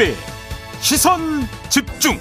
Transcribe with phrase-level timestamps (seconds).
[0.00, 0.14] 김종배
[0.80, 1.20] 시선
[1.68, 2.18] 집중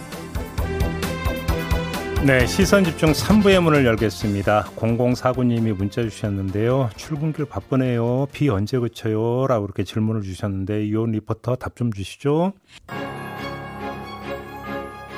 [2.26, 4.72] 네, 시선 집중 3부의 문을 열겠습니다.
[4.76, 6.90] 0049님이 문자 주셨는데요.
[6.98, 8.28] 출근길 바쁘네요.
[8.34, 9.48] 비 언제 그쳐요?
[9.48, 12.52] 라고 이렇게 질문을 주셨는데 이온 리포터 답 좀 주시죠.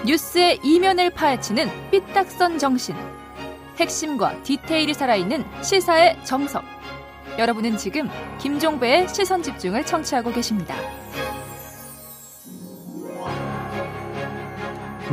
[0.05, 2.95] 뉴스의 이면을 파헤치는 삐딱선 정신.
[3.77, 6.63] 핵심과 디테일이 살아있는 시사의 정석.
[7.39, 8.07] 여러분은 지금
[8.39, 10.75] 김종배의 시선 집중을 청취하고 계십니다.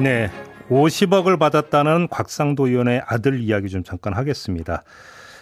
[0.02, 0.30] 네,
[0.68, 4.84] 50억을 받았다는 곽상도 의원의 아들 이야기 좀 잠깐 하겠습니다.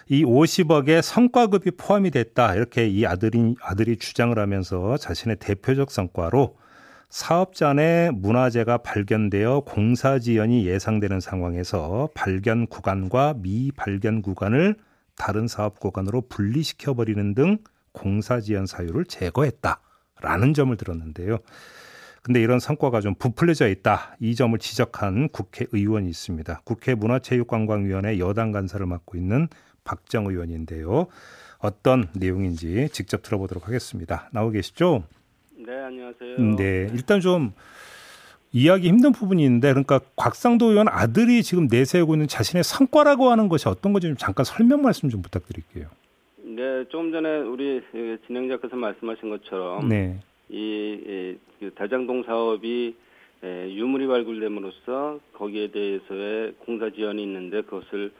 [0.09, 2.55] 이 50억에 성과급이 포함이 됐다.
[2.55, 6.57] 이렇게 이 아들이, 아들이 주장을 하면서 자신의 대표적 성과로
[7.11, 14.77] 사업자 내 문화재가 발견되어 공사 지연이 예상되는 상황에서 발견 구간과 미발견 구간을
[15.19, 17.59] 다른 사업 구간으로 분리시켜 버리는 등
[17.93, 21.41] 공사 지연 사유를 제거했다라는 점을 들었는데요.
[22.27, 24.17] 근데 이런 성과가 좀 부풀려져 있다.
[24.19, 26.63] 이 점을 지적한 국회의원이 있습니다.
[26.65, 29.47] 국회 문화체육관광위원회 여당 간사를 맡고 있는
[29.85, 31.07] 박정 의원인데요.
[31.59, 34.29] 어떤 내용인지 직접 들어보도록 하겠습니다.
[34.33, 35.05] 나오 계시죠?
[35.55, 36.57] 네, 안녕하세요.
[36.57, 37.53] 네, 일단 좀
[38.51, 43.69] 이해하기 힘든 부분이 있는데 그러니까 곽상도 의원 아들이 지금 내세우고 있는 자신의 성과라고 하는 것이
[43.69, 45.87] 어떤 건지 좀 잠깐 설명 말씀 좀 부탁드릴게요.
[46.39, 47.81] 네, 조금 전에 우리
[48.27, 50.19] 진행자께서 말씀하신 것처럼 네.
[50.49, 52.95] 이, 이그 대장동 사업이
[53.43, 58.13] 에, 유물이 발굴됨으로써 거기에 대해서의 공사 지연이 있는데 그것을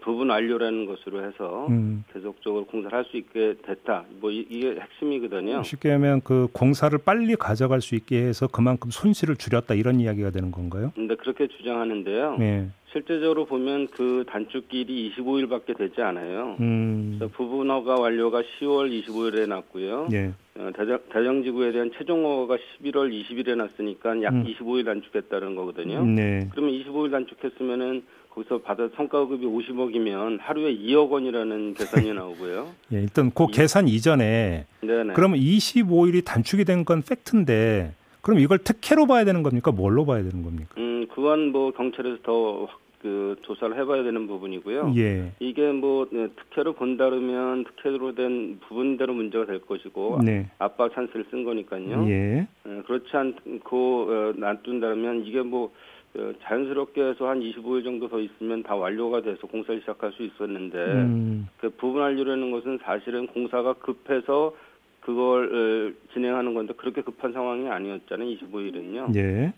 [0.00, 2.04] 부분 완료라는 것으로 해서 음.
[2.12, 4.04] 계속적으로 공사를 할 수 있게 됐다.
[4.20, 5.64] 뭐 이, 게 핵심이거든요.
[5.64, 10.52] 쉽게 하면 그 공사를 빨리 가져갈 수 있게 해서 그만큼 손실을 줄였다 이런 이야기가 되는
[10.52, 10.92] 건가요?
[10.96, 12.36] 네, 그렇게 주장하는데요.
[12.38, 12.68] 네.
[12.92, 16.56] 실제적으로 보면 그 단축길이 25일밖에 되지 않아요.
[16.60, 17.16] 음.
[17.18, 20.08] 그래서 부분허가 완료가 10월 25일에 났고요.
[20.10, 20.32] 네.
[20.56, 24.44] 어, 대장, 대장지구에 대한 최종 허가가 11월 20일에 났으니까 약 음.
[24.44, 26.04] 25일 단축했다는 거거든요.
[26.04, 26.48] 네.
[26.52, 32.68] 그러면 25일 단축했으면은 거기서 받은 성과급이 50억이면 하루에 2억 원이라는 계산이 나오고요.
[32.92, 35.12] 예, 일단 그 계산 이전에 네네.
[35.14, 39.70] 그러면 25일이 단축이 된 건 팩트인데 그럼 이걸 특혜로 봐야 되는 겁니까?
[39.72, 40.68] 뭘로 봐야 되는 겁니까?
[40.78, 42.68] 음, 그건 뭐 경찰에서 더
[43.02, 44.94] 그 조사를 해봐야 되는 부분이고요.
[44.96, 45.32] 예.
[45.40, 50.48] 이게 뭐 네, 특혜로 본다면 특혜로 된 부분대로 문제가 될 것이고 네.
[50.58, 52.08] 압박 찬스를 쓴 거니까요.
[52.08, 52.46] 예.
[52.64, 55.72] 어, 그렇지 않고 어, 놔둔다면 이게 뭐
[56.14, 60.78] 어, 자연스럽게 해서 한 25일 정도 더 있으면 다 완료가 돼서 공사를 시작할 수 있었는데
[60.78, 61.48] 음.
[61.58, 64.54] 그 부분 완료라는 것은 사실은 공사가 급해서
[65.00, 68.28] 그걸 어, 진행하는 건데 그렇게 급한 상황이 아니었잖아요.
[68.36, 69.16] 25일은요.
[69.16, 69.52] 예.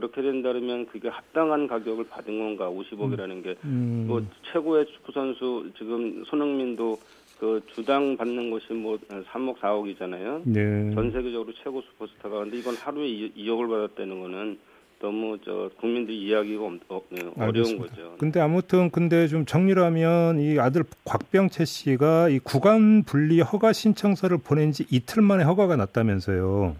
[0.00, 4.06] 그렇게 된다면 그게 합당한 가격을 받은 건가 50억이라는 게 음.
[4.08, 6.98] 뭐 최고의 축구 선수 지금 손흥민도
[7.38, 10.42] 그 주당 받는 것이 뭐 3억 4억이잖아요.
[10.44, 10.94] 네.
[10.94, 14.58] 전 세계적으로 최고 슈퍼스타가 근데 이건 하루에 2억을 받았다는 거는
[15.00, 18.14] 너무 저 국민들 이해하기가 어, 네, 어려운 거죠.
[18.18, 24.38] 근데 아무튼 근데 좀 정리를 하면 이 아들 곽병채 씨가 이 구간 분리 허가 신청서를
[24.38, 26.76] 보낸 지 이틀 만에 허가가 났다면서요.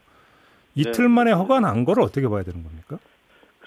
[0.75, 1.09] 이틀 네.
[1.09, 2.99] 만에 허가 난 거를 어떻게 봐야 되는 겁니까?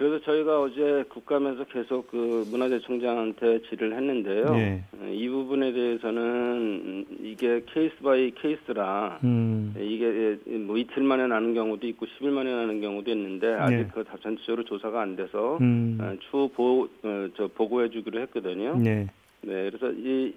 [0.04, 4.46] 그래서 저희가 어제 국감에서 계속 그 문화재청장한테 질의를 했는데요.
[4.52, 4.84] 네.
[5.14, 9.74] 이 부분에 대해서는 이게 case by case라 음.
[9.80, 13.88] 이게 뭐 이틀 만에 나는 경우도 있고 10일 만에 나는 경우도 있는데 아직 네.
[13.94, 15.98] 그 전체적으로 조사가 안 돼서 음.
[16.02, 18.76] 어, 추후 보, 어, 저 보고해 주기로 했거든요.
[18.76, 19.08] 네.
[19.40, 19.70] 네.
[19.72, 20.34] 그래서 이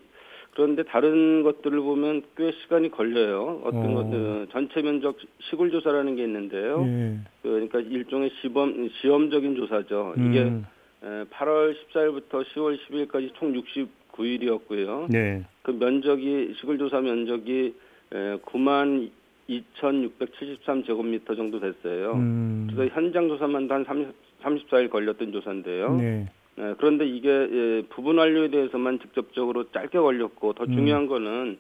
[0.56, 3.60] 그런데 다른 것들을 보면 꽤 시간이 걸려요.
[3.62, 3.94] 어떤 어.
[3.94, 5.18] 것들 전체 면적
[5.50, 6.82] 시골 조사라는 게 있는데요.
[6.86, 7.18] 예.
[7.42, 10.14] 그러니까 일종의 시범 시험적인 조사죠.
[10.16, 10.32] 음.
[10.32, 10.50] 이게
[11.30, 15.10] 8월 14일부터 10월 10일까지 총 69일이었고요.
[15.10, 15.44] 네.
[15.60, 17.74] 그 면적이 시골 조사 면적이
[18.10, 19.10] 9만
[19.48, 22.14] 2,673 제곱미터 정도 됐어요.
[22.14, 22.66] 음.
[22.72, 25.97] 그래서 현장 조사만 한 30, 34일 걸렸던 조사인데요.
[25.97, 26.26] 네.
[26.56, 30.72] 네, 그런데 이게 예, 부분 완료에 대해서만 직접적으로 짧게 걸렸고 더 음.
[30.72, 31.08] 중요한 음.
[31.08, 31.58] 거는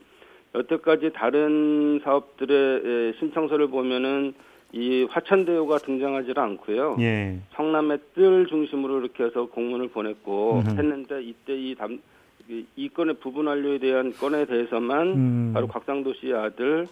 [0.54, 4.32] 여태까지 다른 사업들의 예, 신청서를 보면은
[4.72, 6.96] 이 화천대유가 등장하지를 않고요.
[7.00, 7.38] 예.
[7.54, 10.78] 성남의 뜰 중심으로 이렇게 해서 공문을 보냈고 음흠.
[10.78, 12.00] 했는데 이때 이 담,
[12.48, 15.50] 이 건의 부분 완료에 대한 건에 대해서만 음.
[15.54, 16.86] 바로 곽상도 씨 아들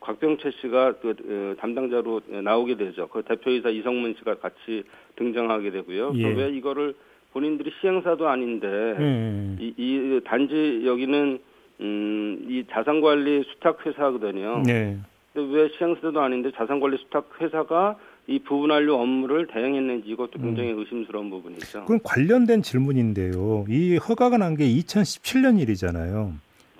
[0.00, 3.08] 곽병채 씨가 그 어, 담당자로 나오게 되죠.
[3.08, 4.82] 그 대표이사 이성문 씨가 같이
[5.16, 6.12] 등장하게 되고요.
[6.16, 6.26] 예.
[6.26, 6.94] 왜 이거를
[7.32, 9.56] 본인들이 시행사도 아닌데 음.
[9.60, 11.38] 이, 이 단지 여기는
[11.80, 14.62] 음, 이 자산관리 수탁 회사거든요.
[14.66, 14.98] 네.
[15.32, 17.96] 근데 왜 시행사도 아닌데 자산관리 수탁 회사가
[18.26, 20.42] 이 부분완료 업무를 대행했는지 이것도 음.
[20.42, 21.84] 굉장히 의심스러운 부분이죠.
[21.86, 23.64] 그럼 관련된 질문인데요.
[23.68, 26.32] 이 허가가 난 게 2017년 일이잖아요.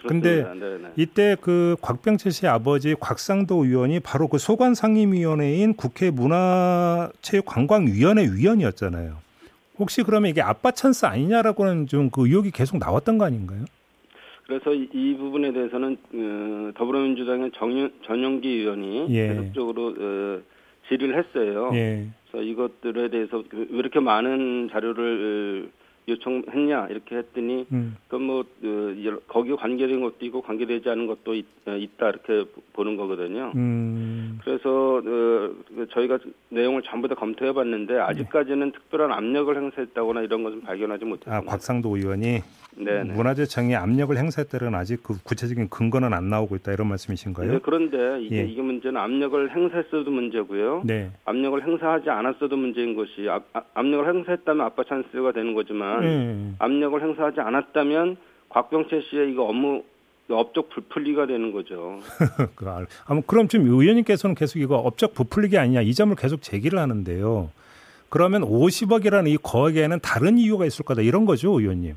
[0.06, 0.88] 근데 네네.
[0.96, 9.18] 이때 그 곽병철 씨 아버지 곽상도 의원이 바로 그 소관 상임위원회인 국회 문화체육관광위원회 위원이었잖아요.
[9.80, 13.64] 혹시 그러면 이게 아빠 찬스 아니냐라고는 좀 그 의혹이 계속 나왔던 거 아닌가요?
[14.46, 19.28] 그래서 이, 이 부분에 대해서는 어, 더불어민주당의 정윤, 전용기 의원이 예.
[19.28, 20.40] 계속적으로 어,
[20.88, 21.70] 질의를 했어요.
[21.74, 22.06] 예.
[22.30, 25.79] 그래서 이것들에 대해서 그왜 이렇게 많은 자료를 어,
[26.10, 27.96] 요청했냐 이렇게 했더니 음.
[28.08, 33.52] 그뭐 어, 거기 관계된 것도 있고 관계되지 않은 것도 있, 어, 다 이렇게 보는 거거든요.
[33.54, 34.38] 음.
[34.44, 36.18] 그래서 어, 그 저희가
[36.50, 38.72] 내용을 전부 다 검토해 봤는데 아직까지는 네.
[38.72, 41.36] 특별한 압력을 행사했다거나 이런 것은 발견하지 못했습니다.
[41.36, 42.40] 아 곽상도 의원이
[42.76, 43.12] 네, 네.
[43.12, 47.52] 문화재청이 압력을 행사했다는 아직 그 구체적인 근거는 안 나오고 있다 이런 말씀이신가요?
[47.52, 48.44] 네, 그런데 이게, 예.
[48.44, 50.82] 이게 문제는 압력을 행사했어도 문제고요.
[50.84, 51.10] 네.
[51.24, 56.52] 압력을 행사하지 않았어도 문제인 것이 압, 압력을 행사했다면 아빠 찬스가 되는 거지만 네.
[56.58, 58.16] 압력을 행사하지 않았다면
[58.48, 59.82] 곽병채 씨의 이거 업무
[60.28, 61.98] 업적 부풀리가 되는 거죠.
[63.26, 67.50] 그럼 지금 의원님께서는 계속 이거 업적 부풀리기 아니냐 이 점을 계속 제기를 하는데요.
[68.08, 71.94] 그러면 50억이라는 이 거액에는 다른 이유가 있을 거다 이런 거죠, 의원님.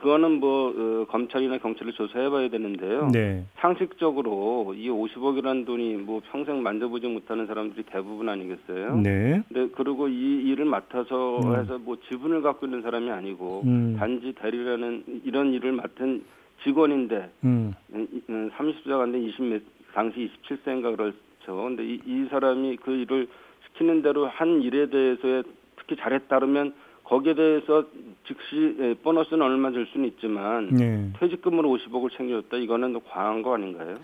[0.00, 3.08] 음, 그거는 뭐 어, 검찰이나 경찰이 조사해봐야 되는데요.
[3.12, 3.44] 네.
[3.56, 8.96] 상식적으로 이 50억이라는 돈이 뭐 평생 만져보지 못하는 사람들이 대부분 아니겠어요.
[8.96, 9.42] 네.
[9.48, 11.56] 근데 그리고 이 일을 맡아서 음.
[11.58, 13.96] 해서 뭐 지분을 갖고 있는 사람이 아니고 음.
[13.98, 16.24] 단지 대리라는 이런 일을 맡은
[16.64, 17.74] 직원인데 음.
[17.92, 19.62] 30세가 안 된 20몇
[19.94, 21.14] 당시 27세인가 그렇죠.
[21.46, 23.28] 근데 이, 이 사람이 그 일을
[23.66, 25.42] 시키는 대로 한 일에 대해서
[25.76, 26.74] 특히 잘했다면
[27.04, 27.84] 거기에 대해서
[28.30, 31.10] 즉시 예, 보너스는 얼마 줄 수는 있지만 네.
[31.18, 33.96] 퇴직금으로 50억을 챙겨줬다 이거는 과한 거 아닌가요?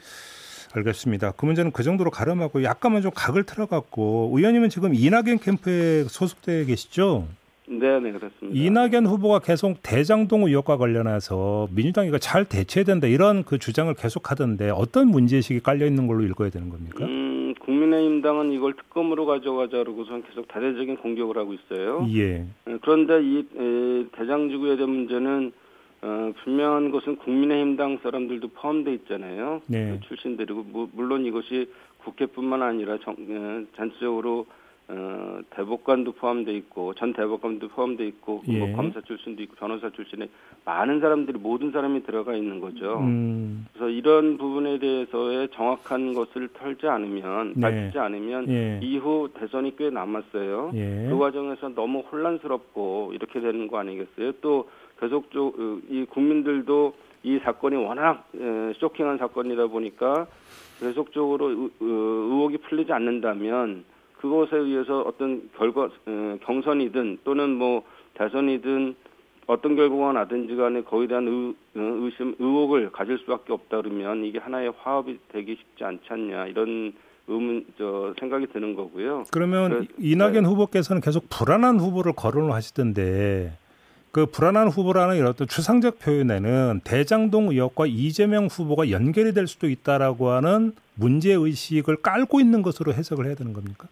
[0.74, 1.32] 알겠습니다.
[1.32, 7.28] 그 문제는 그 정도로 가름하고 약간만 좀 각을 틀어갖고 의원님은 지금 이낙연 캠프에 소속되어 계시죠?
[7.68, 8.48] 네, 네, 그렇습니다.
[8.52, 14.70] 이낙연 후보가 계속 대장동 의혹과 관련해서 민주당이 이거 잘 대처해야 된다 이런 그 주장을 계속하던데
[14.70, 17.04] 어떤 문제의식이 깔려 있는 걸로 읽어야 되는 겁니까?
[17.04, 17.25] 음,
[17.96, 22.06] 국민의힘당은 이걸 특검으로 가져가자 그러고선 계속 다대적인 공격을 하고 있어요.
[22.12, 22.44] 예.
[22.64, 25.52] 네, 그런데 이 에, 대장지구에 대한 문제는
[26.02, 29.62] 어, 분명한 것은 국민의힘당 사람들도 포함돼 있잖아요.
[29.66, 29.90] 네.
[29.90, 31.70] 그 출신들이고 무, 물론 이것이
[32.04, 34.46] 국회뿐만 아니라 정, 어, 전체적으로
[34.88, 38.58] 어, 대법관도 포함돼 있고 전 대법관도 포함돼 있고 예.
[38.58, 40.28] 뭐 검사 출신도 있고 변호사 출신에
[40.64, 43.00] 많은 사람들이 모든 사람이 들어가 있는 거죠.
[43.00, 43.66] 음.
[43.72, 47.60] 그래서 이런 부분에 대해서의 정확한 것을 털지 않으면 네.
[47.60, 48.78] 밝히지 않으면 예.
[48.80, 50.70] 이후 대선이 꽤 남았어요.
[50.74, 51.08] 예.
[51.08, 54.32] 그 과정에서 너무 혼란스럽고 이렇게 되는 거 아니겠어요?
[54.40, 54.68] 또
[55.00, 56.94] 계속적 어, 이 국민들도
[57.24, 58.28] 이 사건이 워낙
[58.78, 60.28] 쇼킹한 사건이다 보니까
[60.78, 63.84] 계속적으로 의혹이 풀리지 않는다면
[64.28, 67.82] 그것에 의해서 어떤 결과 어, 경선이든 또는 뭐
[68.14, 68.94] 대선이든
[69.46, 74.38] 어떤 결과가 나든지 간에 거기에 대한 의, 어, 의심 의혹을 가질 수밖에 없다 그러면 이게
[74.38, 76.92] 하나의 화합이 되기 쉽지 않지 않냐 이런
[77.28, 79.24] 의문 저 생각이 드는 거고요.
[79.30, 80.48] 그러면 그래서, 이낙연 네.
[80.48, 83.52] 후보께서는 계속 불안한 후보를 거론을 하시던데
[84.12, 90.30] 그 불안한 후보라는 이런 어떤 추상적 표현에는 대장동 의혹과 이재명 후보가 연결이 될 수도 있다라고
[90.30, 93.88] 하는 문제 의식을 깔고 있는 것으로 해석을 해야 되는 겁니까?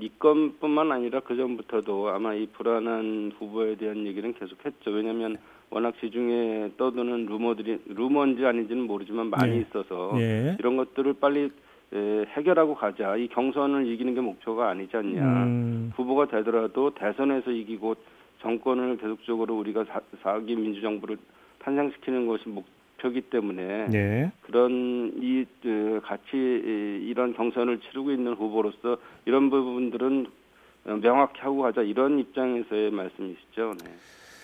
[0.00, 4.90] 음, 이 건뿐만 아니라 그 전부터도 아마 이 불안한 후보에 대한 얘기는 계속했죠.
[4.90, 5.36] 왜냐하면
[5.68, 9.60] 워낙 시중에 떠도는 루머들이 루머인지 아닌지는 모르지만 많이 네.
[9.60, 10.56] 있어서 네.
[10.58, 11.50] 이런 것들을 빨리
[11.92, 13.16] 에, 해결하고 가자.
[13.16, 15.22] 이 경선을 이기는 게 목표가 아니지 않냐.
[15.22, 15.92] 음.
[15.96, 17.94] 후보가 되더라도 대선에서 이기고
[18.40, 21.18] 정권을 계속적으로 우리가 사, 사기 민주정부를
[21.58, 22.64] 탄생시키는 것이 목,
[23.00, 24.30] 목표기 때문에 네.
[24.42, 25.44] 그런 이
[26.02, 30.26] 같이 이런 경선을 치르고 있는 후보로서 이런 부분들은
[31.02, 33.74] 명확히 하고 가자 이런 입장에서의 말씀이시죠.
[33.84, 33.90] 네.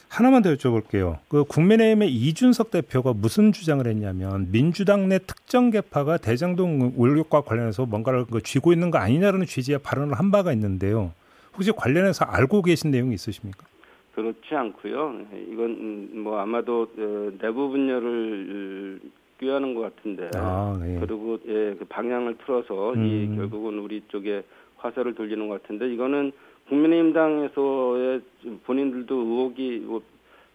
[0.09, 1.19] 하나만 더 여쭤볼게요.
[1.29, 8.25] 그 국민의힘의 이준석 대표가 무슨 주장을 했냐면 민주당 내 특정 계파가 대장동 의혹과 관련해서 뭔가를
[8.31, 11.13] 그 쥐고 있는 거 아니냐라는 취지의 발언을 한 바가 있는데요.
[11.55, 13.67] 혹시 관련해서 알고 계신 내용이 있으십니까?
[14.17, 15.27] 그렇지 않고요.
[15.53, 18.99] 이건 음, 뭐 아마도 어, 내부 분열을
[19.39, 20.99] 꾀하는 것 같은데 아, 네.
[20.99, 23.05] 그리고 예, 그 방향을 틀어서 음.
[23.05, 24.43] 이 결국은 우리 쪽에
[24.79, 26.33] 화살을 돌리는 것 같은데 이거는
[26.69, 28.23] 국민의힘당에서의
[28.65, 30.01] 본인들도 의혹이 뭐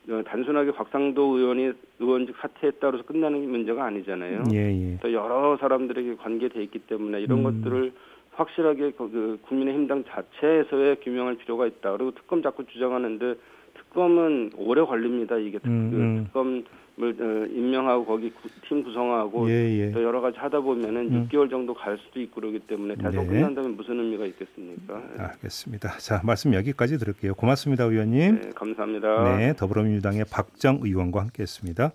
[0.10, 4.46] 어, 단순하게 곽상도 의원이 의원직 사퇴했다고 해서 끝나는 문제가 아니잖아요.
[4.54, 4.98] 예, 예.
[5.04, 7.62] 또 여러 사람들에게 관계돼 있기 때문에 이런 음.
[7.62, 7.94] 것들을
[8.42, 11.92] 확실하게 그, 그 국민의힘당 자체에서의 규명할 필요가 있다.
[11.94, 13.36] 그리고 특검 자꾸 주장하는데
[13.74, 15.38] 특검은 오래 걸립니다.
[15.38, 16.24] 이게 특, 음, 음.
[16.26, 16.64] 특검을
[17.00, 18.32] 어, 임명하고 거기
[18.68, 19.92] 팀 구성하고 예, 예.
[19.92, 21.28] 또 여러 가지 하다 보면은 음.
[21.28, 23.28] 6개월 정도 갈 수도 있고 그러기 때문에 대선 네.
[23.28, 25.02] 끝난다면 무슨 의미가 있겠습니까?
[25.18, 25.98] 알겠습니다.
[25.98, 27.34] 자 말씀 여기까지 들을게요.
[27.36, 28.42] 고맙습니다, 의원님.
[28.42, 29.38] 네, 감사합니다.
[29.38, 31.92] 네, 더불어민주당의 박정 의원과 함께했습니다.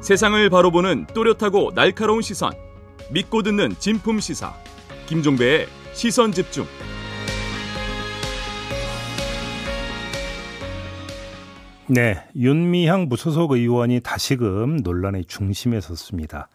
[0.00, 2.69] 세상을 바로 보는 또렷하고 날카로운 시선.
[3.12, 4.54] 믿고 듣는 진품 시사.
[5.06, 6.64] 김종배의 시선 집중.
[11.88, 16.48] 네, 윤미향 무소속 의원이 다시금 논란의 중심에 섰습니다.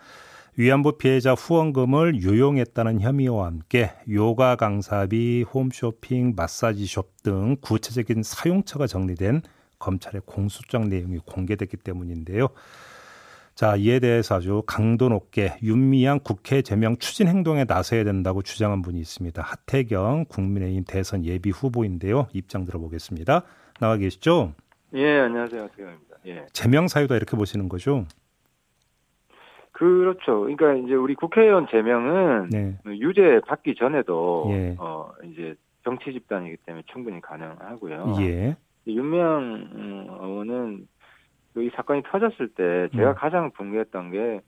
[0.56, 9.42] 위안부 피해자 후원금을 유용했다는 혐의와 함께 요가 강사비, 홈쇼핑, 마사지숍 등 구체적인 사용처가 정리된
[9.80, 12.48] 검찰의 공소장 내용이 공개됐기 때문인데요.
[13.56, 19.00] 자, 이에 대해서 아주 강도 높게 윤미향 국회 제명 추진 행동에 나서야 된다고 주장한 분이
[19.00, 19.42] 있습니다.
[19.42, 22.28] 하태경 국민의힘 대선 예비 후보인데요.
[22.34, 23.44] 입장 들어보겠습니다.
[23.80, 24.52] 나와 계시죠?
[24.96, 25.64] 예, 안녕하세요.
[25.64, 26.16] 하태경입니다.
[26.28, 26.46] 예.
[26.52, 28.06] 제명 사유다 이렇게 보시는 거죠?
[29.72, 30.42] 그렇죠.
[30.42, 32.78] 그러니까 이제 우리 국회의원 제명은 네.
[32.88, 34.76] 유죄 받기 전에도 예.
[34.80, 38.18] 어 이제 정치 집단이기 때문에 충분히 가능하고요.
[38.20, 38.58] 예.
[38.86, 39.70] 윤명
[40.22, 40.88] 의원은
[41.62, 43.16] 이 사건이 터졌을 때 제가 음.
[43.16, 44.42] 가장 분개했던 게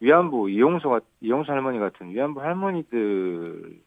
[0.00, 3.80] 위안부 이용수가 이용수 할머니 같은 위안부 할머니들을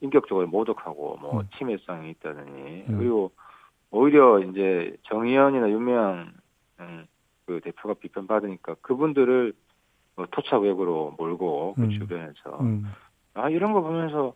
[0.00, 1.48] 인격적으로 모독하고 뭐 음.
[1.56, 2.98] 침해성이 있다더니 음.
[2.98, 3.32] 그리고
[3.90, 6.32] 오히려 이제 정의연이나 윤명
[6.80, 7.06] 음,
[7.46, 9.52] 그 대표가 비판받으니까 그분들을
[10.16, 11.90] 뭐 토착 외구로 몰고 그 음.
[11.90, 12.86] 주변에서 음.
[13.34, 14.34] 아 이런 거 보면서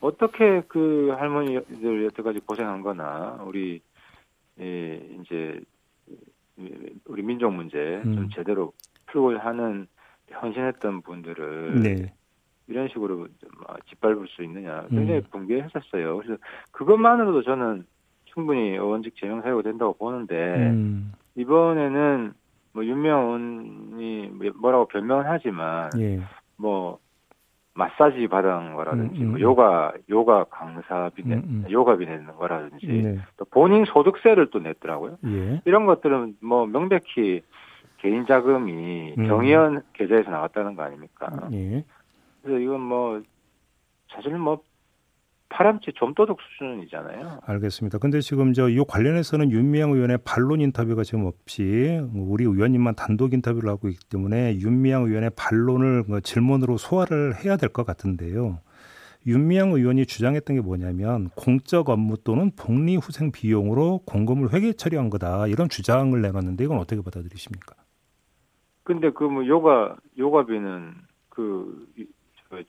[0.00, 3.80] 어떻게 그 할머니들 여태까지 고생한 거나 우리
[4.60, 5.60] 예, 이제
[7.06, 8.14] 우리 민족 문제 음.
[8.14, 8.72] 좀 제대로
[9.06, 9.86] 풀고 하는
[10.40, 12.12] 헌신했던 분들을 네.
[12.66, 13.28] 이런 식으로
[13.88, 15.22] 짓밟을 수 있느냐 굉장히 음.
[15.30, 16.16] 붕괴했었어요.
[16.18, 17.84] 그래서 그것만으로도 저는
[18.24, 20.34] 충분히 의원직 제명 사유가 된다고 보는데
[20.70, 21.12] 음.
[21.36, 22.32] 이번에는
[22.72, 26.20] 뭐 윤명훈이 뭐라고 변명은 하지만 예.
[26.56, 26.98] 뭐
[27.74, 29.40] 마사지 받은 거라든지 음, 음, 뭐 음.
[29.40, 31.66] 요가 요가 강사비 내 음, 음.
[31.70, 33.18] 요가비 내는 거라든지 네.
[33.36, 35.18] 또 본인 소득세를 또 냈더라고요.
[35.26, 35.60] 예.
[35.64, 37.42] 이런 것들은 뭐 명백히
[37.98, 39.26] 개인 자금이 음.
[39.26, 41.32] 정의연 계좌에서 나왔다는 거 아닙니까?
[41.52, 41.84] 예.
[42.42, 43.20] 그래서 이건 뭐
[44.08, 44.62] 사실 뭐
[45.54, 47.38] 파람치 좀도둑 수준이잖아요.
[47.46, 47.98] 알겠습니다.
[47.98, 53.68] 근데 지금 저 이 관련해서는 윤미향 의원의 반론 인터뷰가 지금 없이 우리 의원님만 단독 인터뷰를
[53.70, 58.58] 하고 있기 때문에 윤미향 의원의 반론을 뭐 질문으로 소화를 해야 될 것 같은데요.
[59.26, 65.46] 윤미향 의원이 주장했던 게 뭐냐면 공적 업무 또는 복리 후생 비용으로 공금을 회계 처리한 거다
[65.46, 67.74] 이런 주장을 내놨는데 이건 어떻게 받아들이십니까?
[68.82, 70.94] 근데 그 뭐 요가 요가비는
[71.30, 71.86] 그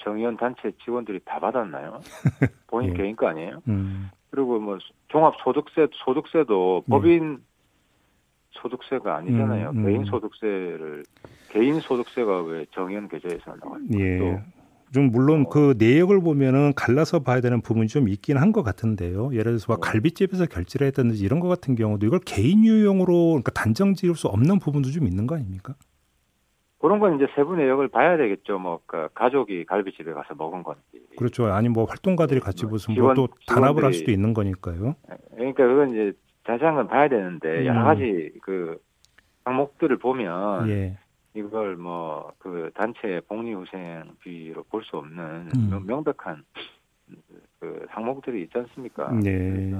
[0.02, 2.00] 정의원 단체 직원들이 다 받았나요?
[2.68, 2.94] 본인 예.
[2.98, 3.62] 개인 거 아니에요?
[3.68, 4.10] 음.
[4.32, 4.78] 그리고 뭐
[5.08, 6.90] 종합 소득세 소득세도 예.
[6.92, 7.40] 법인
[8.52, 9.70] 소득세가 아니잖아요.
[9.72, 9.86] 음, 음.
[9.86, 11.04] 개인 소득세를
[11.50, 13.82] 개인 소득세가 왜 정의원 계좌에서 나와요?
[13.98, 14.44] 예.
[14.94, 15.50] 좀 물론 어.
[15.50, 19.32] 그 내역을 보면은 갈라서 봐야 되는 부분이 좀 있긴 한 것 같은데요.
[19.34, 19.90] 예를 들어서 막 네.
[19.92, 24.60] 갈비집에서 결제를 했다든지 이런 것 같은 경우도 이걸 개인 유용으로 그러니까 단정 지을 수 없는
[24.60, 25.76] 부분도 좀 있는 거 아닙니까?
[26.86, 28.60] 그런 건 이제 세부 내역을 봐야 되겠죠.
[28.60, 30.82] 뭐, 그 가족이 갈비집에 가서 먹은 건지.
[31.18, 31.48] 그렇죠.
[31.48, 34.96] 아니, 뭐, 활동가들이 같이 네, 무슨 뭐또 단합을 할 수도 있는 거니까요.
[35.36, 36.14] 그러니까 그건 이제
[36.46, 37.66] 자세한 건 봐야 되는데, 음.
[37.66, 38.78] 여러 가지 그
[39.46, 40.98] 항목들을 보면, 예.
[41.34, 45.84] 이걸 뭐, 그 단체 복리후생비로 볼 수 없는 음.
[45.88, 46.44] 명백한
[47.60, 49.12] 그 항목들이 있지 않습니까?
[49.12, 49.74] 네.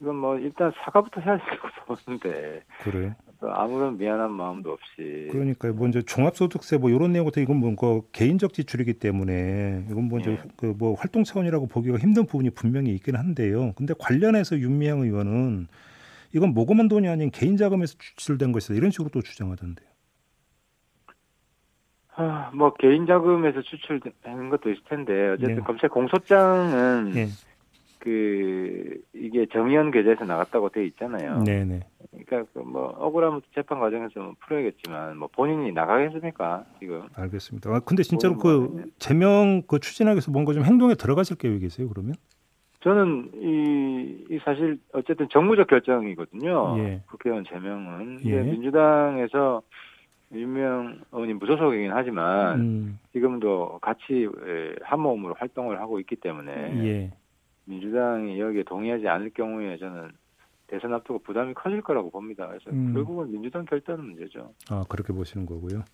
[0.00, 2.62] 이건 뭐 일단 사과부터 해야 될것 보는데.
[2.80, 3.14] 그래.
[3.50, 5.28] 아무런 미안한 마음도 없이.
[5.30, 5.74] 그러니까요.
[5.74, 10.42] 뭐 이제 종합소득세 뭐 이런 내용부터 이건 뭔가 개인적 지출이기 때문에 이건 뭐 이제 예.
[10.56, 13.72] 그뭐 활동 차원이라고 보기가 힘든 부분이 분명히 있긴 한데요.
[13.76, 15.68] 근데 관련해서 윤미향 의원은
[16.34, 19.88] 이건 모금한 돈이 아닌 개인 자금에서 추출된 것이다 이런 식으로 또 주장하던데요.
[22.14, 25.60] 아, 뭐 개인 자금에서 추출되는 것도 있을 텐데 어쨌든 네.
[25.62, 27.26] 검찰 공소장은 네.
[27.98, 31.42] 그 이게 정의연 계좌에서 나갔다고 돼 있잖아요.
[31.44, 31.80] 네네.
[32.12, 37.02] 그러니까 그 뭐 억울하면 재판 과정에서 뭐 풀어야겠지만 뭐 본인이 나가겠습니까 지금?
[37.14, 37.70] 알겠습니다.
[37.70, 42.14] 아, 근데 진짜로 그 제명 그 추진하기 위해서 뭔가 좀 행동에 들어가실 계획이세요 그러면?
[42.82, 46.78] 저는 이, 이 사실 어쨌든 정무적 결정이거든요.
[46.78, 47.02] 예.
[47.08, 48.42] 국회의원 제명은 예.
[48.42, 49.62] 민주당에서
[50.32, 52.98] 유명 의원이 무소속이긴 하지만 음.
[53.12, 54.28] 지금도 같이
[54.82, 56.52] 한 몸으로 활동을 하고 있기 때문에
[56.84, 57.10] 예.
[57.66, 60.10] 민주당이 여기에 동의하지 않을 경우에 저는
[60.72, 62.46] 대선 앞두고 부담이 커질 거라고 봅니다.
[62.48, 62.94] 그래서 음.
[62.94, 64.54] 결국은 민주당 결단은 문제죠.
[64.70, 65.84] 아 그렇게 보시는 거고요.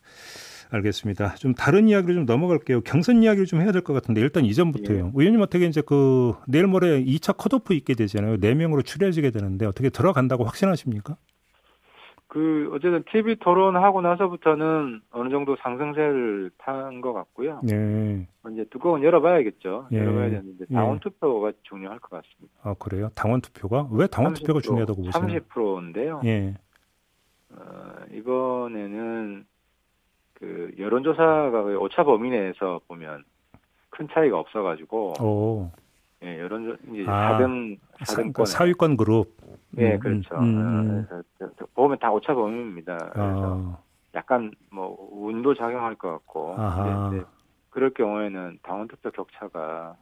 [0.70, 1.34] 알겠습니다.
[1.34, 2.82] 좀 다른 이야기를 좀 넘어갈게요.
[2.82, 4.98] 경선 이야기를 좀 해야 될 것 같은데 일단 이전부터요.
[5.06, 5.10] 예.
[5.14, 8.36] 의원님 어떻게 이제 그 내일 모레 2차 컷오프 있게 되잖아요.
[8.38, 11.16] 4 명으로 추려지게 되는데 어떻게 들어간다고 확신하십니까?
[12.28, 17.60] 그 어쨌든 TV 토론하고 나서부터는 어느 정도 상승세를 탄 것 같고요.
[17.62, 18.26] 네.
[18.52, 19.88] 이제 뚜껑은 열어봐야겠죠.
[19.92, 19.98] 예.
[19.98, 20.74] 열어봐야 되는데 예.
[20.74, 22.54] 당원 투표가 중요할 것 같습니다.
[22.62, 23.08] 아 그래요?
[23.14, 25.40] 당원 투표가 왜 당원 투표가 중요하다고 보세요?
[25.40, 26.20] 30%인데요.
[26.24, 26.54] 예.
[27.50, 29.46] 어, 어, 이번에는
[30.34, 33.24] 그 여론조사가 오차 범위 내에서 보면
[33.90, 35.70] 큰 차이가 없어가지고 오.
[36.22, 39.36] 예, 여론 이제 아, 4등 4등권 사위권 그룹.
[39.78, 40.34] 예, 음, 그렇죠.
[40.36, 41.06] 음, 음.
[41.10, 42.96] 어, 보면 다 오차 범위입니다.
[43.12, 43.78] 그래서 아.
[44.14, 46.56] 약간 뭐 운도 작용할 것 같고.
[46.56, 47.24] 근데
[47.70, 49.94] 그럴 경우에는 당원 투표 격차가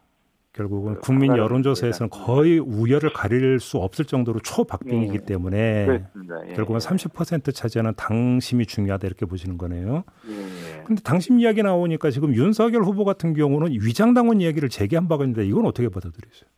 [0.57, 5.25] 결국은 그 국민 여론조사에서는 거의 우열을 가릴 수 없을 정도로 초박빙이기 네.
[5.27, 6.49] 때문에 그렇습니다.
[6.49, 6.55] 예.
[6.55, 10.05] 결국은 30% 차지하는 당심이 중요하다 이렇게 보시는 거네요.
[10.29, 10.83] 예.
[10.85, 15.67] 근데 당심 이야기 나오니까 지금 윤석열 후보 같은 경우는 위장당원 이야기를 제기한 바가 있는데 이건
[15.67, 16.49] 어떻게 받아들이세요?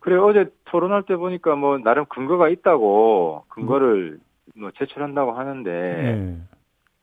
[0.00, 4.18] 그래 어제 토론할 때 보니까 뭐 나름 근거가 있다고 근거를
[4.56, 4.60] 음.
[4.60, 6.38] 뭐 제출한다고 하는데 네.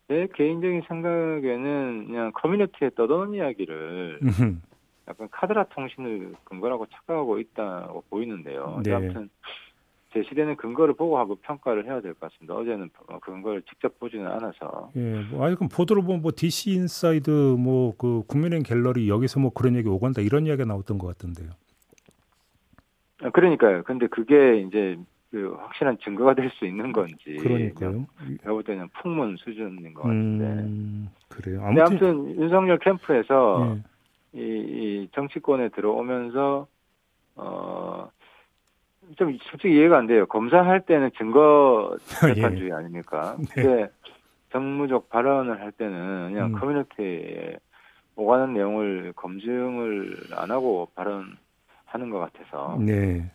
[0.08, 4.20] 제 개인적인 생각에는 그냥 커뮤니티에 떠도는 이야기를
[5.10, 8.82] 약간 카더라 통신을 근거라고 착각하고 있다고 보이는데요.
[8.84, 8.94] 네.
[8.94, 9.30] 아무튼
[10.14, 12.56] 제시되는 근거를 보고 하고 평가를 해야 될 것 같습니다.
[12.56, 12.90] 어제는
[13.22, 14.90] 근거를 직접 보지는 않아서.
[14.96, 19.52] 예, 뭐 아니 그럼 보도를 보면 뭐 DC 인사이드 뭐 그 국민의힘 갤러리 여기서 뭐
[19.52, 21.50] 그런 얘기 오간다 이런 이야기가 나왔던 것 같던데요.
[23.22, 23.84] 아, 그러니까요.
[23.84, 24.98] 근데 그게 이제
[25.32, 27.38] 그 확실한 증거가 될 수 있는 건지.
[27.42, 28.06] 그러니까요.
[28.44, 30.46] 볼 때는 풍문 수준인 것 같은데.
[30.46, 31.62] 음, 그래요.
[31.64, 33.84] 아무튼, 아무튼 윤석열 캠프에서 예.
[34.34, 36.68] 이, 이 정치권에 들어오면서
[37.36, 38.10] 어.
[39.18, 40.26] 좀 솔직히 이해가 안 돼요.
[40.28, 41.98] 검사할 때는 증거
[42.36, 42.74] 재판주의 예.
[42.74, 43.36] 아닙니까?
[43.40, 43.48] 네.
[43.56, 43.90] 근데
[44.52, 46.60] 정무적 발언을 할 때는 그냥 음.
[46.60, 47.58] 커뮤니티에
[48.16, 53.32] 오가는 내용을 검증을 안 하고 발언하는 것 같아서 네.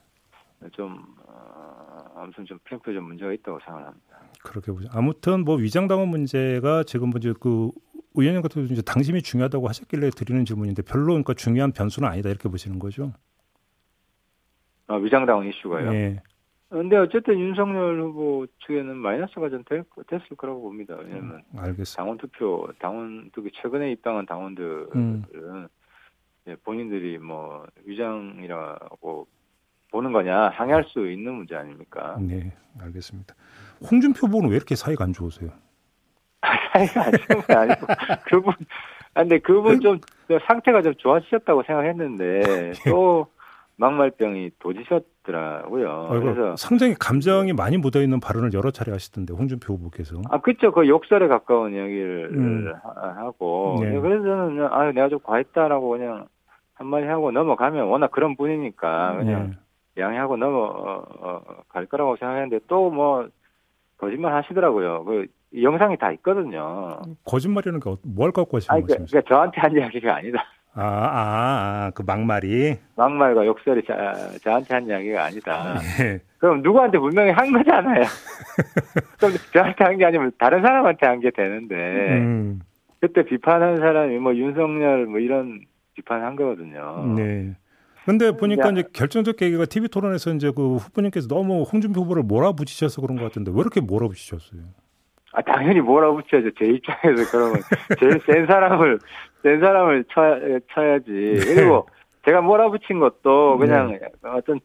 [0.72, 4.18] 좀 어, 아무튼 좀 캠프에 좀 문제가 있다고 생각합니다.
[4.42, 4.88] 그렇게 보죠.
[4.92, 7.70] 아무튼 뭐 위장당원 문제가 지금 먼저 그
[8.14, 12.48] 의원님 같은 경우 이제 당심이 중요하다고 하셨길래 드리는 질문인데 별로 그러니까 중요한 변수는 아니다 이렇게
[12.48, 13.12] 보시는 거죠?
[14.86, 15.90] 아, 위장당원 이슈가요?
[15.90, 16.22] 네.
[16.68, 20.96] 근데 어쨌든 윤석열 후보 측에는 마이너스가 좀 될, 됐을 거라고 봅니다.
[20.98, 21.96] 왜냐면 음, 알겠습니다.
[21.96, 25.68] 당원 투표, 당원 투표 최근에 입당한 당원들은 음.
[26.48, 29.26] 예, 본인들이 뭐 위장이라고
[29.90, 32.18] 보는 거냐 항의할 수 있는 문제 아닙니까?
[32.20, 33.34] 네, 알겠습니다.
[33.88, 35.50] 홍준표 후보는 왜 이렇게 사이가 안 좋으세요?
[36.74, 37.86] 사이가 안 아니고
[38.26, 38.54] 그분
[39.14, 40.00] 아, 근데 그분 좀
[40.46, 43.28] 상태가 좀 좋아지셨다고 생각했는데 또
[43.76, 46.08] 막말병이 도지셨더라고요.
[46.10, 50.20] 아이고, 그래서 상당히 감정이 많이 묻어 있는 발언을 여러 차례 하시던데 홍준표 후보께서.
[50.30, 50.72] 아 그렇죠.
[50.72, 52.72] 그 욕설에 가까운 이야기를 음.
[52.82, 53.98] 하고 네.
[54.00, 56.26] 그래서 저는 아 내가 좀 과했다라고 그냥
[56.74, 59.54] 한마디 하고 넘어가면 워낙 그런 분이니까 그냥
[59.96, 60.02] 네.
[60.02, 63.28] 양해하고 넘어갈 어, 어, 거라고 생각했는데 또 뭐
[64.04, 65.04] 거짓말 하시더라고요.
[65.04, 65.26] 그
[65.62, 67.00] 영상이 다 있거든요.
[67.24, 68.86] 거짓말이라는 게 뭘 갖고 하시는 거죠?
[68.86, 70.44] 그러니까, 그러니까 저한테 한 이야기가 아니다.
[70.76, 72.76] 아, 아, 아, 그 막말이?
[72.96, 74.12] 막말과 욕설이 자,
[74.42, 75.78] 저한테 한 이야기가 아니다.
[75.98, 76.18] 네.
[76.38, 78.02] 그럼 누구한테 분명히 한 거잖아요.
[79.18, 81.74] 그럼 저한테 한 게 아니면 다른 사람한테 한 게 되는데,
[82.18, 82.60] 음.
[83.00, 85.60] 그때 비판한 사람이 뭐 윤석열 뭐 이런
[85.94, 87.14] 비판한 거거든요.
[87.16, 87.54] 네.
[88.04, 88.70] 근데 보니까 야.
[88.72, 93.50] 이제 결정적 계기가 TV 토론에서 이제 그 후보님께서 너무 홍준표 후보를 몰아붙이셔서 그런 것 같은데
[93.52, 94.60] 왜 이렇게 몰아붙이셨어요?
[95.34, 96.50] 아, 당연히 몰아붙여야죠.
[96.58, 97.56] 제 입장에서 그러면
[97.98, 98.98] 제일 센 사람을,
[99.42, 100.38] 센 사람을 쳐,
[100.72, 101.10] 쳐야지.
[101.10, 101.54] 네.
[101.54, 101.88] 그리고
[102.24, 104.00] 제가 몰아붙인 것도 그냥 네.
[104.22, 104.60] 어떤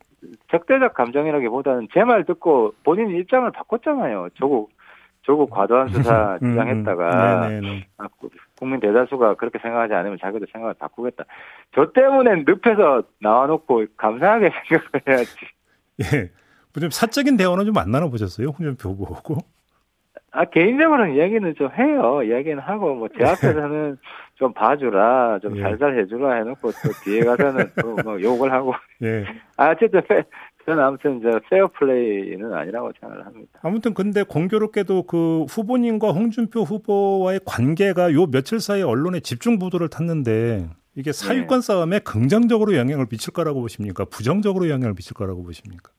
[0.51, 4.29] 적대적 감정이라기보다는 제 말 듣고 본인 입장을 바꿨잖아요.
[4.35, 4.71] 조국,
[5.23, 6.51] 조국 과도한 수사 음, 음.
[6.51, 7.81] 주장했다가 음.
[7.97, 8.07] 아,
[8.57, 11.25] 국민 대다수가 그렇게 생각하지 않으면 자기도 생각을 바꾸겠다.
[11.75, 15.35] 저 때문에 늪에서 나와놓고 감사하게 생각을 해야지.
[16.15, 16.29] 예.
[16.79, 18.47] 좀 사적인 대화는 좀 안 나눠보셨어요?
[18.49, 19.37] 홍준표 후보하고?
[20.31, 22.21] 아, 개인적으로는 이야기는 좀 해요.
[22.23, 23.97] 이야기는 하고, 뭐, 제 앞에서는
[24.35, 25.61] 좀 봐주라, 좀 예.
[25.61, 28.73] 살살 해주라 해놓고, 또 뒤에 가서는 또 뭐 욕을 하고.
[29.01, 29.25] 예.
[29.57, 30.23] 아, 어쨌든, 페,
[30.65, 33.59] 저는 아무튼 저 페어 플레이는 아니라고 생각을 합니다.
[33.63, 40.69] 아무튼 근데 공교롭게도 그 후보님과 홍준표 후보와의 관계가 요 며칠 사이 언론에 집중 보도를 탔는데,
[40.95, 41.65] 이게 사유권 네.
[41.65, 44.05] 싸움에 긍정적으로 영향을 미칠 거라고 보십니까?
[44.05, 45.91] 부정적으로 영향을 미칠 거라고 보십니까?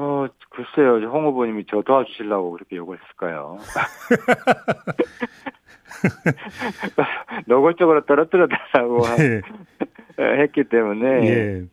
[0.00, 1.04] 어, 글쎄요.
[1.08, 3.58] 홍 후보님이 저 도와주시려고 그렇게 욕을 했을까요?
[7.46, 9.40] 노골적으로 떨어뜨려달라고 네.
[10.40, 11.26] 했기 때문에.
[11.26, 11.64] 예.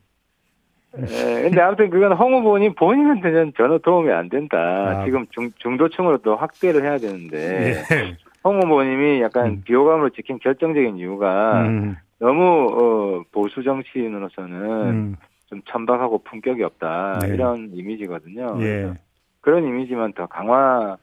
[0.98, 4.58] 에, 근데 아무튼 그건 홍 후보님 본인한테는 전혀 도움이 안 된다.
[4.58, 5.04] 아.
[5.04, 7.84] 지금 중, 중도층으로 또 확대를 해야 되는데.
[7.92, 8.16] 예.
[8.42, 9.62] 홍 후보님이 약간 음.
[9.64, 11.94] 비호감으로 찍힌 결정적인 이유가 음.
[12.18, 15.16] 너무 어, 보수 정치인으로서는 음.
[15.46, 17.28] 좀 천박하고 품격이 없다 네.
[17.28, 18.56] 이런 이미지거든요.
[18.60, 18.94] 예.
[19.40, 20.98] 그런 이미지만 더 강화된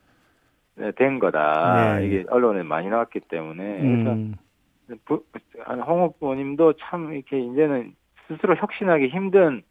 [1.19, 2.01] 거다.
[2.01, 2.07] 예.
[2.07, 4.35] 이게 언론에 많이 나왔기 때문에 음.
[4.87, 7.95] 그래서 홍 후보님도 참 이렇게 이제는
[8.27, 9.63] 스스로 혁신하기 힘든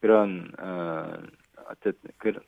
[0.00, 1.12] 그런 어
[1.70, 2.40] 어쨌든 그런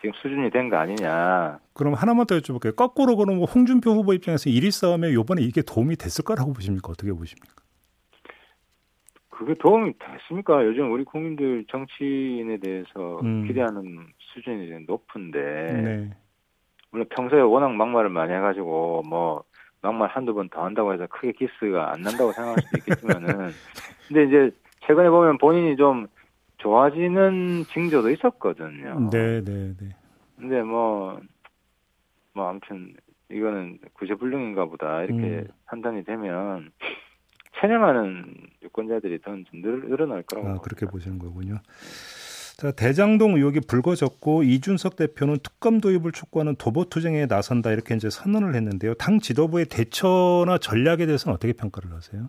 [0.00, 1.58] 지금 수준이 된 거 아니냐.
[1.74, 2.74] 그럼 하나만 더 여쭤볼게요.
[2.76, 6.88] 거꾸로 그럼 홍준표 후보 입장에서 1위 싸움에 이번에 이게 도움이 됐을 거라고 보십니까?
[6.92, 7.62] 어떻게 보십니까?
[9.38, 10.64] 그게 도움이 됐습니까?
[10.64, 13.46] 요즘 우리 국민들 정치인에 대해서 음.
[13.46, 15.38] 기대하는 수준이 높은데
[15.72, 16.10] 네.
[16.90, 19.44] 물론 평소에 워낙 막말을 많이 해가지고 뭐
[19.80, 23.50] 막말 한두 번 더 한다고 해서 크게 키스가 안 난다고 생각할 수도 있겠지만은
[24.08, 26.08] 근데 이제 최근에 보면 본인이 좀
[26.56, 29.08] 좋아지는 징조도 있었거든요.
[29.12, 29.88] 네, 네, 네.
[30.36, 31.20] 근데 뭐,
[32.32, 32.94] 뭐, 아무튼,
[33.30, 35.46] 이거는 구제불능인가 보다, 이렇게 음.
[35.66, 36.72] 판단이 되면,
[37.60, 40.48] 체념하는 유권자들이 더 늘어날 거라고.
[40.48, 41.56] 아, 그렇게 보시는 거군요.
[42.56, 48.54] 자, 대장동 의혹이 불거졌고 이준석 대표는 특검 도입을 촉구하는 도보 투쟁에 나선다 이렇게 이제 선언을
[48.54, 48.94] 했는데요.
[48.94, 52.28] 당 지도부의 대처나 전략에 대해서는 어떻게 평가를 하세요?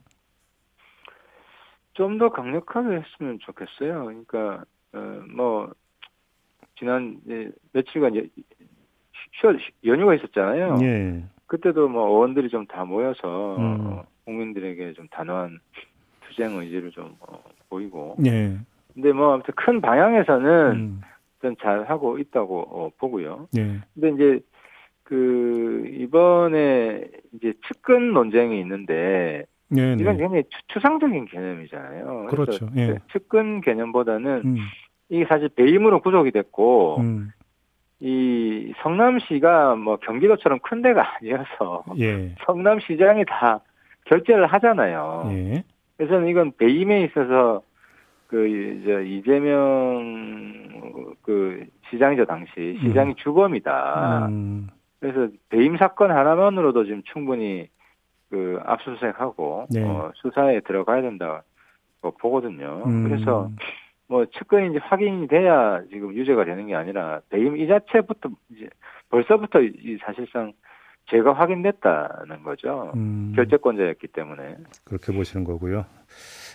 [1.94, 4.06] 좀 더 강력하게 했으면 좋겠어요.
[4.06, 4.64] 그러니까
[4.94, 5.70] 어, 뭐
[6.78, 8.22] 지난 예, 며칠간 예,
[9.42, 10.78] 쉬, 연휴가 있었잖아요.
[10.82, 11.24] 예.
[11.48, 14.02] 그때도 뭐 의원들이 좀 다 모여서 음.
[14.30, 15.60] 어, 국민들에게 좀 단호한
[16.22, 18.16] 투쟁 의지를 좀 어, 보이고.
[18.26, 18.58] 예.
[18.94, 21.02] 근데 뭐 아무튼 큰 방향에서는 음.
[21.62, 23.48] 잘 하고 있다고 어, 보고요.
[23.58, 23.80] 예.
[23.94, 24.46] 근데 이제
[25.04, 32.28] 그 이번에 이제 측근 논쟁이 있는데 네, 이건 굉장히 추상적인 개념이잖아요.
[32.30, 32.70] 그렇죠.
[32.76, 32.98] 예.
[33.12, 34.58] 측근 개념보다는 음.
[35.10, 37.32] 이게 사실 배임으로 구속이 됐고 음.
[38.00, 42.36] 이 성남시가 뭐 경기도처럼 큰 데가 아니어서 예.
[42.46, 43.62] 성남시장이 다
[44.10, 45.30] 결제를 하잖아요.
[45.32, 45.64] 예.
[45.98, 47.62] 그래서 이건 배임에 있어서
[48.28, 53.16] 그 이제 이재명 그 시장이죠 당시 시장이 음.
[53.16, 54.28] 주범이다.
[54.28, 54.68] 음.
[55.00, 57.70] 그래서 배임 사건 하나만으로도 지금 충분히
[58.30, 59.84] 그 압수수색하고 네.
[59.84, 61.44] 어, 수사에 들어가야 된다
[62.02, 62.84] 고 보거든요.
[62.86, 63.04] 음.
[63.04, 63.50] 그래서
[64.08, 68.70] 뭐 측근이 이제 확인이 돼야 지금 유죄가 되는 게 아니라 배임 이 자체부터 이제
[69.10, 70.54] 벌써부터 이 사실상
[71.10, 72.92] 제가 확인됐다는 거죠.
[72.96, 73.34] 음.
[73.36, 74.58] 결재권자였기 때문에.
[74.84, 75.86] 그렇게 보시는 거고요.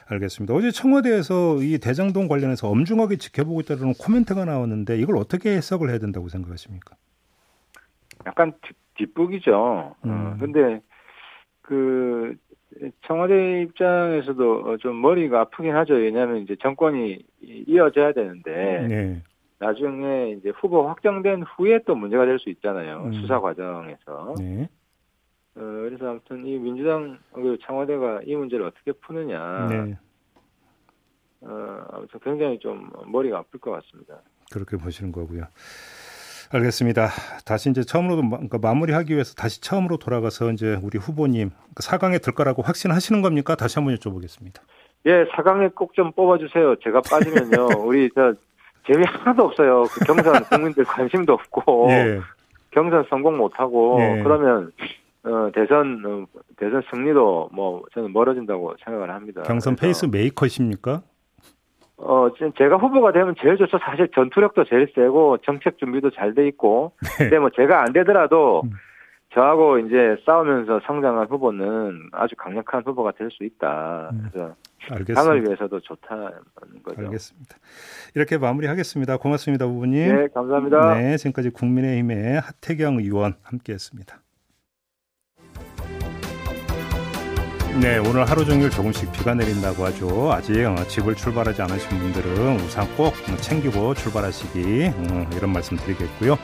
[0.09, 0.55] 알겠습니다.
[0.55, 6.29] 어제 청와대에서 이 대장동 관련해서 엄중하게 지켜보고 있다는 코멘트가 나왔는데 이걸 어떻게 해석을 해야 된다고
[6.29, 6.97] 생각하십니까?
[8.27, 8.53] 약간
[8.95, 9.55] 뒷북이죠.
[9.55, 10.11] 어, 음.
[10.11, 10.81] 어, 근데
[11.63, 12.37] 그
[13.07, 15.95] 청와대 입장에서도 좀 머리가 아프긴 하죠.
[15.95, 19.23] 왜냐하면 이제 정권이 이어져야 되는데 네.
[19.59, 23.03] 나중에 이제 후보 확정된 후에 또 문제가 될 수 있잖아요.
[23.07, 23.13] 음.
[23.15, 24.35] 수사 과정에서.
[24.39, 24.69] 네.
[25.57, 29.69] 어, 그래서 아무튼 이 민주당 그 청와대가 이 문제를 어떻게 푸느냐.
[29.69, 29.97] 네.
[31.43, 34.21] 어, 아무튼 굉장히 좀 머리가 아플 것 같습니다.
[34.53, 35.45] 그렇게 보시는 거고요.
[36.53, 37.09] 알겠습니다.
[37.47, 42.35] 다시 이제 처음으로 그러니까 마무리하기 위해서 다시 처음으로 돌아가서 이제 우리 후보님 4강에 그러니까 들
[42.35, 43.55] 거라고 확신하시는 겁니까?
[43.57, 44.61] 다시 한번 여쭤보겠습니다.
[45.07, 46.77] 예, 4강에 꼭 좀 뽑아주세요.
[46.83, 48.35] 제가 빠지면요, 우리 저
[48.87, 49.85] 재미 하나도 없어요.
[49.85, 52.21] 그 경선 국민들 관심도 없고 예.
[52.71, 54.23] 경선 성공 못하고 예.
[54.23, 54.73] 그러면
[55.25, 59.43] 어, 대선 어, 대선 승리도 뭐 저는 멀어진다고 생각을 합니다.
[59.43, 61.03] 경선 페이스 메이커십니까?
[61.97, 63.79] 어, 제가 후보가 되면 제일 좋죠.
[63.79, 66.93] 사실 전투력도 제일 세고 정책 준비도 잘 돼 있고.
[67.19, 67.25] 네.
[67.25, 68.71] 근데 뭐 제가 안 되더라도 음.
[69.35, 74.11] 저하고 이제 싸우면서 성장한 후보는 아주 강력한 후보가 될 수 있다.
[74.13, 74.29] 음.
[74.31, 74.55] 그래서
[74.91, 75.23] 알겠습니다.
[75.23, 76.31] 당을 위해서도 좋다는
[76.85, 77.01] 거죠.
[77.01, 77.57] 알겠습니다.
[78.15, 79.17] 이렇게 마무리하겠습니다.
[79.17, 80.15] 고맙습니다, 부부님.
[80.17, 80.95] 네, 감사합니다.
[80.95, 84.19] 네, 지금까지 국민의힘의 하태경 의원 함께했습니다.
[87.81, 90.33] 네, 오늘 하루 종일 조금씩 비가 내린다고 하죠.
[90.33, 96.39] 아직 어, 집을 출발하지 않으신 분들은 우산 꼭 챙기고 출발하시기 어, 이런 말씀 드리겠고요.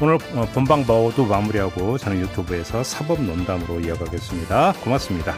[0.00, 4.72] 오늘 어, 본방 모두 마무리하고 저는 유튜브에서 사법 논담으로 이어가겠습니다.
[4.82, 5.34] 고맙습니다.